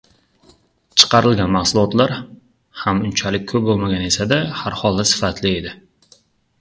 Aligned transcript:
Chiqarilgan 1.01 1.51
mahsulotlar 1.55 2.13
ham 2.85 3.03
unchalik 3.09 3.45
ko‘p 3.53 3.63
bo‘lmagan 3.71 4.09
esa-da, 4.09 4.41
har 4.63 4.79
holda 4.81 5.07
sifatli 5.15 5.53
edi. 5.63 5.77